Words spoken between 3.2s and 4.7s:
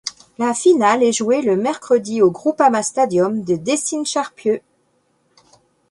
de Décines-Charpieu.